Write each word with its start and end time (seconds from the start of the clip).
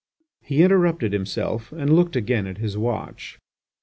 ."He 0.49 0.63
interrupted 0.63 1.13
himself, 1.13 1.71
and 1.71 1.93
looked 1.95 2.15
again 2.15 2.47
at 2.47 2.57
his 2.57 2.75
watch. 2.75 3.37